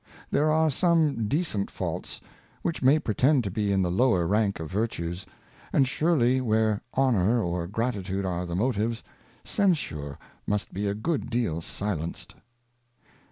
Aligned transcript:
There 0.31 0.49
are 0.51 0.71
some 0.71 1.27
decent 1.27 1.69
Faults 1.69 2.21
which 2.63 2.81
may 2.81 2.97
pretend 2.97 3.43
to 3.43 3.51
be 3.51 3.71
in 3.71 3.83
the 3.83 3.91
lower 3.91 4.25
Rank 4.25 4.59
of 4.59 4.71
Virtues; 4.71 5.27
and 5.71 5.87
surely 5.87 6.41
where 6.41 6.81
Honour 6.97 7.39
or 7.43 7.67
Gratitude 7.67 8.25
are 8.25 8.47
the 8.47 8.55
Motives, 8.55 9.03
Censure 9.43 10.17
must 10.47 10.73
be 10.73 10.87
a 10.87 10.95
good 10.95 11.29
deal 11.29 11.61
silenced. 11.61 12.33